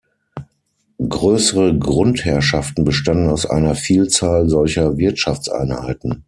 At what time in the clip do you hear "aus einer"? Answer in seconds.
3.29-3.75